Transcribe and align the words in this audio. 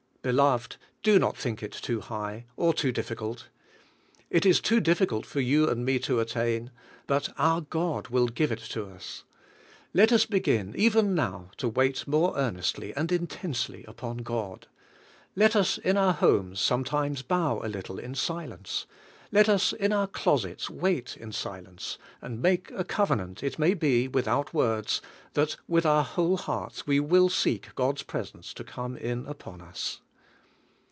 Beloved, 0.23 0.75
do 1.01 1.17
not 1.17 1.35
think 1.35 1.63
it 1.63 1.71
too 1.71 1.99
high, 1.99 2.45
or 2.55 2.75
too 2.75 2.91
difficult. 2.91 3.47
It 4.29 4.45
is 4.45 4.59
too 4.61 4.79
difficult 4.79 5.25
for 5.25 5.39
you 5.39 5.67
and 5.67 5.83
me 5.83 5.97
to 5.97 6.19
attain, 6.19 6.69
but 7.07 7.29
our 7.39 7.61
God 7.61 8.09
will 8.09 8.27
give 8.27 8.51
it 8.51 8.59
to 8.69 8.85
us. 8.85 9.23
Let 9.95 10.11
us 10.11 10.27
begin 10.27 10.75
even 10.77 11.15
now 11.15 11.49
to 11.57 11.67
wait 11.67 12.07
more 12.07 12.37
earnestly 12.37 12.93
and 12.93 13.11
intensely 13.11 13.83
upon 13.87 14.17
God. 14.17 14.67
Let 15.35 15.55
us 15.55 15.79
in 15.79 15.97
our 15.97 16.13
homes 16.13 16.59
sometimes 16.59 17.23
dow 17.23 17.59
a 17.63 17.67
little 17.67 17.97
in 17.97 18.13
silence; 18.13 18.85
let 19.31 19.49
us 19.49 19.73
in 19.73 19.91
our 19.91 20.05
closets 20.05 20.69
wait 20.69 21.17
in 21.17 21.31
silence, 21.31 21.97
and 22.21 22.39
make 22.43 22.69
a 22.75 22.83
cov 22.83 23.09
enant, 23.09 23.41
it 23.41 23.57
may 23.57 23.73
be, 23.73 24.07
wdthout 24.07 24.53
words, 24.53 25.01
that 25.33 25.57
with 25.67 25.83
our 25.83 26.03
whole 26.03 26.37
hearts 26.37 26.85
we 26.85 26.99
will 26.99 27.27
seek 27.27 27.73
God's 27.73 28.03
presence 28.03 28.53
to 28.53 28.63
come 28.63 28.95
in 28.95 29.25
upon 29.25 29.61
us. 29.61 30.01